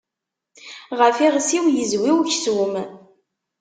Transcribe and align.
Ɣef 0.99 1.17
iɣes-iw 1.25 1.65
yezwi 1.69 2.11
uksum. 2.19 2.73